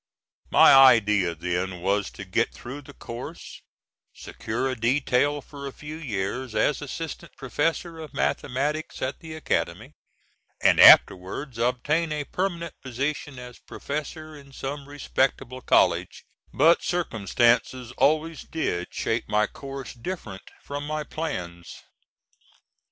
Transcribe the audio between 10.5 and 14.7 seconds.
and afterwards obtain a permanent position as professor in